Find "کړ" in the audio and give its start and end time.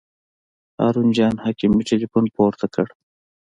2.73-2.87